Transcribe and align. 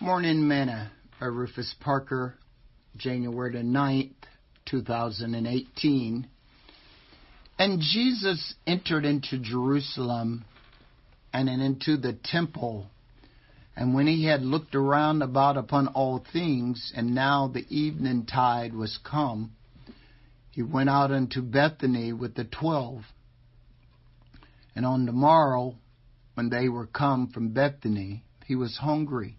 Morning 0.00 0.46
Manna 0.46 0.92
by 1.18 1.26
Rufus 1.26 1.74
Parker, 1.80 2.36
January 2.96 3.50
the 3.50 3.64
9th, 3.64 4.12
2018. 4.66 6.28
And 7.58 7.80
Jesus 7.80 8.54
entered 8.64 9.04
into 9.04 9.40
Jerusalem 9.40 10.44
and 11.32 11.48
into 11.48 11.96
the 11.96 12.12
temple. 12.12 12.86
And 13.74 13.92
when 13.92 14.06
he 14.06 14.24
had 14.26 14.42
looked 14.42 14.76
around 14.76 15.22
about 15.22 15.56
upon 15.56 15.88
all 15.88 16.24
things, 16.32 16.92
and 16.94 17.12
now 17.12 17.48
the 17.48 17.66
evening 17.68 18.24
tide 18.24 18.74
was 18.74 19.00
come, 19.02 19.50
he 20.52 20.62
went 20.62 20.90
out 20.90 21.10
unto 21.10 21.42
Bethany 21.42 22.12
with 22.12 22.36
the 22.36 22.44
twelve. 22.44 23.02
And 24.76 24.86
on 24.86 25.06
the 25.06 25.12
morrow, 25.12 25.74
when 26.34 26.50
they 26.50 26.68
were 26.68 26.86
come 26.86 27.30
from 27.30 27.48
Bethany, 27.48 28.22
he 28.46 28.54
was 28.54 28.76
hungry. 28.76 29.37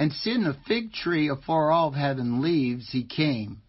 And 0.00 0.14
seeing 0.14 0.46
a 0.46 0.54
fig 0.66 0.94
tree 0.94 1.28
afar 1.28 1.70
off 1.70 1.92
having 1.92 2.40
leaves, 2.40 2.88
he 2.90 3.04
came, 3.04 3.60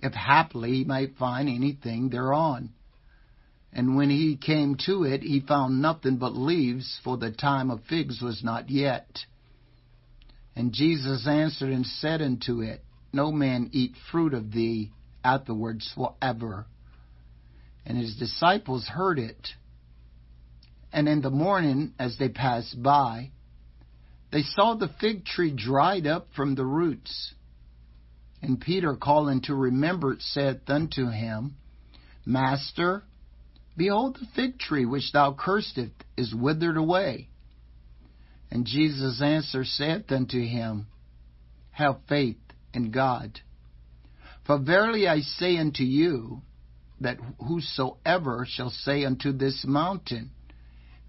if 0.00 0.14
haply 0.14 0.70
he 0.70 0.84
might 0.84 1.16
find 1.16 1.48
anything 1.48 2.10
thereon. 2.10 2.70
And 3.72 3.96
when 3.96 4.08
he 4.08 4.36
came 4.36 4.76
to 4.86 5.02
it, 5.02 5.20
he 5.20 5.40
found 5.40 5.82
nothing 5.82 6.18
but 6.18 6.36
leaves, 6.36 7.00
for 7.02 7.16
the 7.16 7.32
time 7.32 7.72
of 7.72 7.82
figs 7.88 8.22
was 8.22 8.44
not 8.44 8.70
yet. 8.70 9.18
And 10.54 10.72
Jesus 10.72 11.26
answered 11.26 11.70
and 11.70 11.84
said 11.84 12.22
unto 12.22 12.60
it, 12.60 12.84
No 13.12 13.32
man 13.32 13.70
eat 13.72 13.96
fruit 14.12 14.34
of 14.34 14.52
thee 14.52 14.92
afterwards 15.24 15.92
forever. 15.92 16.66
And 17.84 17.98
his 17.98 18.14
disciples 18.14 18.86
heard 18.86 19.18
it. 19.18 19.48
And 20.92 21.08
in 21.08 21.20
the 21.20 21.30
morning, 21.30 21.94
as 21.98 22.16
they 22.16 22.28
passed 22.28 22.80
by, 22.80 23.32
they 24.30 24.42
saw 24.42 24.74
the 24.74 24.90
fig 25.00 25.24
tree 25.24 25.52
dried 25.52 26.06
up 26.06 26.28
from 26.34 26.54
the 26.54 26.64
roots. 26.64 27.34
And 28.42 28.60
Peter, 28.60 28.94
calling 28.94 29.40
to 29.42 29.54
remembrance, 29.54 30.24
said 30.32 30.60
unto 30.68 31.08
him, 31.08 31.56
Master, 32.24 33.04
behold, 33.76 34.18
the 34.20 34.26
fig 34.36 34.58
tree 34.58 34.84
which 34.84 35.12
thou 35.12 35.32
cursedst 35.32 35.92
is 36.16 36.34
withered 36.34 36.76
away. 36.76 37.28
And 38.50 38.64
Jesus 38.64 39.20
answered, 39.20 39.66
saith 39.66 40.10
unto 40.12 40.40
him, 40.40 40.86
Have 41.70 42.00
faith 42.08 42.36
in 42.72 42.90
God. 42.90 43.40
For 44.46 44.58
verily 44.58 45.08
I 45.08 45.20
say 45.20 45.58
unto 45.58 45.82
you, 45.82 46.42
that 47.00 47.18
whosoever 47.46 48.46
shall 48.48 48.70
say 48.70 49.04
unto 49.04 49.32
this 49.32 49.64
mountain, 49.66 50.30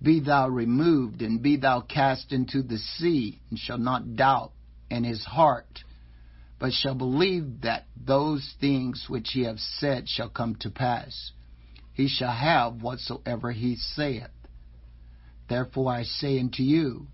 be 0.02 0.20
thou 0.22 0.48
removed, 0.48 1.22
and 1.22 1.42
be 1.42 1.58
thou 1.58 1.82
cast 1.82 2.32
into 2.32 2.62
the 2.62 2.78
sea, 2.78 3.42
and 3.50 3.60
shall 3.60 3.78
not 3.78 4.16
doubt 4.16 4.52
in 4.90 5.04
his 5.04 5.24
heart, 5.26 5.84
but 6.58 6.72
shall 6.72 6.96
believe 6.96 7.62
that 7.62 7.86
those 7.96 8.56
things 8.60 9.06
which 9.10 9.32
he 9.34 9.44
hath 9.44 9.60
said 9.60 10.08
shall 10.08 10.30
come 10.30 10.56
to 10.56 10.70
pass. 10.70 11.32
He 11.94 12.08
shall 12.08 12.32
have 12.32 12.82
whatsoever 12.82 13.52
he 13.52 13.76
saith. 13.76 14.30
Therefore 15.50 15.92
I 15.92 16.04
say 16.04 16.40
unto 16.40 16.64
you, 16.64 17.08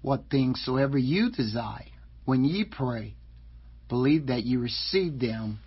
what 0.00 0.30
things 0.30 0.62
soever 0.64 0.96
you 0.96 1.30
desire, 1.30 1.84
when 2.24 2.44
ye 2.44 2.64
pray, 2.64 3.14
believe 3.88 4.28
that 4.28 4.44
ye 4.44 4.56
receive 4.56 5.18
them, 5.18 5.58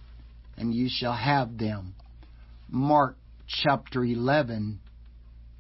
and 0.58 0.73
ye 0.73 0.89
shall 0.89 1.14
have 1.14 1.58
them. 1.58 1.94
Mark 2.70 3.17
chapter 3.48 4.03
11, 4.03 4.80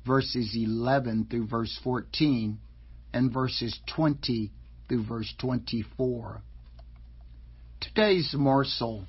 verses 0.05 0.55
11 0.55 1.27
through 1.29 1.47
verse 1.47 1.79
14 1.83 2.57
and 3.13 3.33
verses 3.33 3.79
20 3.95 4.51
through 4.87 5.05
verse 5.05 5.33
24. 5.39 6.41
Today's 7.79 8.33
morsel. 8.37 9.05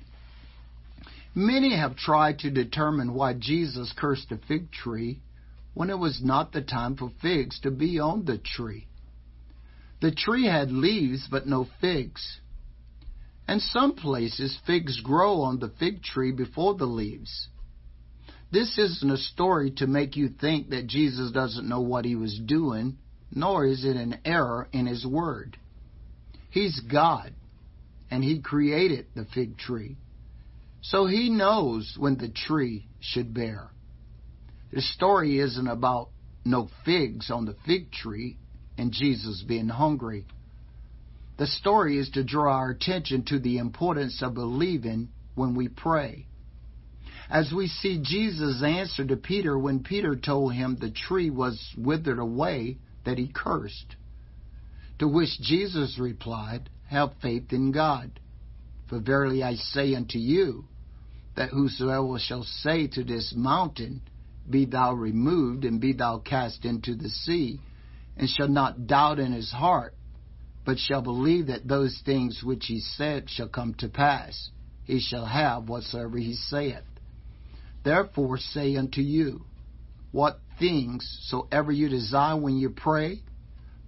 Many 1.35 1.75
have 1.75 1.95
tried 1.95 2.39
to 2.39 2.51
determine 2.51 3.13
why 3.13 3.33
Jesus 3.33 3.93
cursed 3.97 4.29
the 4.29 4.39
fig 4.47 4.71
tree 4.71 5.21
when 5.73 5.89
it 5.89 5.97
was 5.97 6.21
not 6.23 6.51
the 6.51 6.61
time 6.61 6.95
for 6.95 7.11
figs 7.21 7.59
to 7.61 7.71
be 7.71 7.99
on 7.99 8.25
the 8.25 8.37
tree. 8.37 8.87
The 10.01 10.11
tree 10.11 10.45
had 10.45 10.71
leaves 10.71 11.27
but 11.29 11.47
no 11.47 11.67
figs. 11.81 12.39
And 13.47 13.61
some 13.61 13.95
places 13.95 14.57
figs 14.65 14.99
grow 15.01 15.41
on 15.41 15.59
the 15.59 15.69
fig 15.79 16.03
tree 16.03 16.31
before 16.31 16.75
the 16.75 16.85
leaves. 16.85 17.47
This 18.53 18.77
isn't 18.77 19.09
a 19.09 19.17
story 19.17 19.71
to 19.77 19.87
make 19.87 20.15
you 20.15 20.29
think 20.29 20.69
that 20.69 20.85
Jesus 20.85 21.31
doesn't 21.31 21.67
know 21.67 21.81
what 21.81 22.05
he 22.05 22.15
was 22.15 22.37
doing, 22.37 22.99
nor 23.33 23.65
is 23.65 23.83
it 23.83 23.95
an 23.95 24.19
error 24.25 24.69
in 24.71 24.85
his 24.85 25.03
word. 25.03 25.57
He's 26.51 26.79
God, 26.81 27.33
and 28.11 28.23
he 28.23 28.41
created 28.41 29.07
the 29.15 29.25
fig 29.33 29.57
tree. 29.57 29.97
So 30.83 31.07
he 31.07 31.31
knows 31.31 31.95
when 31.97 32.17
the 32.17 32.29
tree 32.29 32.85
should 32.99 33.33
bear. 33.33 33.71
The 34.71 34.81
story 34.81 35.39
isn't 35.39 35.67
about 35.67 36.09
no 36.45 36.69
figs 36.85 37.31
on 37.31 37.45
the 37.45 37.55
fig 37.65 37.91
tree 37.91 38.37
and 38.77 38.91
Jesus 38.91 39.43
being 39.47 39.67
hungry. 39.67 40.27
The 41.39 41.47
story 41.47 41.97
is 41.97 42.11
to 42.11 42.23
draw 42.23 42.57
our 42.57 42.69
attention 42.69 43.23
to 43.29 43.39
the 43.39 43.57
importance 43.57 44.21
of 44.21 44.35
believing 44.35 45.09
when 45.33 45.55
we 45.55 45.69
pray 45.69 46.27
as 47.29 47.51
we 47.51 47.67
see 47.67 47.99
Jesus' 48.01 48.61
answer 48.63 49.05
to 49.05 49.15
Peter 49.15 49.57
when 49.57 49.83
Peter 49.83 50.15
told 50.15 50.53
him 50.53 50.75
the 50.75 50.91
tree 50.91 51.29
was 51.29 51.73
withered 51.77 52.19
away 52.19 52.77
that 53.05 53.17
he 53.17 53.27
cursed. 53.27 53.95
To 54.99 55.07
which 55.07 55.39
Jesus 55.41 55.97
replied, 55.99 56.69
Have 56.87 57.13
faith 57.21 57.51
in 57.51 57.71
God. 57.71 58.19
For 58.87 58.99
verily 58.99 59.41
I 59.43 59.55
say 59.55 59.95
unto 59.95 60.19
you, 60.19 60.65
that 61.35 61.49
whosoever 61.49 62.19
shall 62.19 62.43
say 62.43 62.87
to 62.87 63.03
this 63.03 63.33
mountain, 63.35 64.01
Be 64.49 64.65
thou 64.65 64.93
removed, 64.93 65.65
and 65.65 65.81
be 65.81 65.93
thou 65.93 66.19
cast 66.19 66.63
into 66.65 66.95
the 66.95 67.09
sea, 67.09 67.59
and 68.15 68.29
shall 68.29 68.47
not 68.47 68.85
doubt 68.85 69.19
in 69.19 69.31
his 69.31 69.51
heart, 69.51 69.95
but 70.65 70.77
shall 70.77 71.01
believe 71.01 71.47
that 71.47 71.67
those 71.67 71.99
things 72.05 72.43
which 72.43 72.67
he 72.67 72.79
said 72.79 73.29
shall 73.29 73.49
come 73.49 73.73
to 73.75 73.89
pass, 73.89 74.49
he 74.85 74.99
shall 74.99 75.25
have 75.25 75.67
whatsoever 75.67 76.17
he 76.17 76.33
saith. 76.33 76.83
Therefore 77.83 78.37
say 78.37 78.75
unto 78.75 79.01
you, 79.01 79.45
What 80.11 80.39
things 80.59 81.19
soever 81.23 81.71
you 81.71 81.89
desire 81.89 82.37
when 82.37 82.57
you 82.57 82.69
pray, 82.69 83.21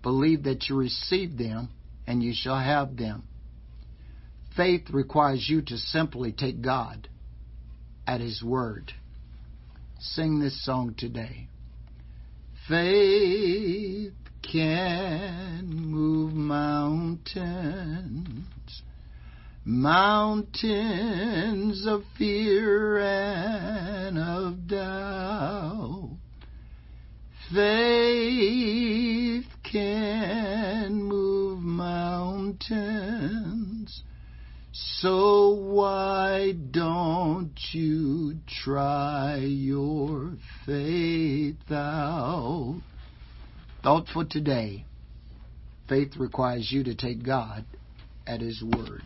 believe 0.04 0.44
that 0.44 0.70
you 0.70 0.76
receive 0.76 1.38
them, 1.38 1.70
and 2.06 2.22
you 2.22 2.34
shall 2.36 2.60
have 2.60 2.98
them. 2.98 3.24
Faith 4.56 4.90
requires 4.92 5.48
you 5.50 5.62
to 5.62 5.78
simply 5.78 6.32
take 6.32 6.62
God 6.62 7.08
at 8.08 8.22
His 8.22 8.44
word. 8.44 8.94
Sing 10.00 10.40
this 10.40 10.64
song 10.64 10.96
today. 10.98 11.48
Faith 12.68 14.14
can 14.42 15.68
move 15.68 16.34
mountains 16.34 17.26
mountains 19.66 20.56
of 21.88 22.04
fear 22.18 23.00
and 23.00 24.20
of 24.20 24.68
doubt. 24.68 26.12
Faith 27.52 29.46
can 29.64 31.02
move 31.04 31.60
mountains. 31.60 32.56
So 34.72 35.50
why 35.54 36.54
don't 36.72 37.58
you 37.72 38.36
try 38.64 39.38
your 39.38 40.34
faith 40.66 41.72
out? 41.72 42.82
Thought 43.82 44.10
for 44.14 44.26
today. 44.26 44.86
Faith 45.88 46.18
requires 46.18 46.72
you 46.72 46.84
to 46.84 46.94
take 46.96 47.24
God 47.24 47.66
at 48.28 48.42
His 48.42 48.62
word. 48.62 49.04